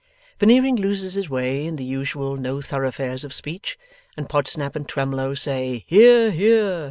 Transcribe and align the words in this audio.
Veneering 0.39 0.77
loses 0.77 1.13
his 1.13 1.29
way 1.29 1.63
in 1.63 1.75
the 1.75 1.83
usual 1.83 2.35
No 2.35 2.59
Thoroughfares 2.59 3.23
of 3.23 3.33
speech, 3.35 3.77
and 4.17 4.27
Podsnap 4.27 4.75
and 4.75 4.87
Twemlow 4.89 5.35
say 5.35 5.83
Hear 5.87 6.31
hear! 6.31 6.79